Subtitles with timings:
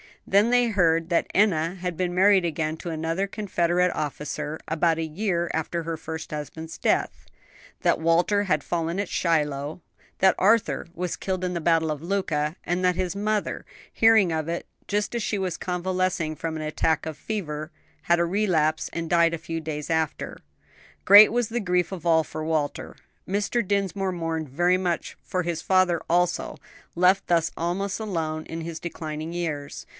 [0.25, 5.03] Then they heard that Enna had been married again to another Confederate officer, about a
[5.05, 7.25] year after her first husband's death;
[7.81, 9.81] that Walter had fallen at Shiloh,
[10.19, 14.47] that Arthur was killed in the battle of Luka, and that his mother, hearing of
[14.47, 17.69] it just as she was convalescing from an attack of fever,
[18.03, 20.37] had a relapse and died a few days after.
[21.03, 22.95] Great was the grief of all for Walter;
[23.27, 23.67] Mr.
[23.67, 26.57] Dinsmore mourned very much for his father also,
[26.95, 29.85] left thus almost alone in his declining years.